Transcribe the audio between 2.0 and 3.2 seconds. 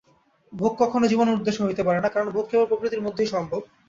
না, কারণ ভোগ কেবল প্রকৃতির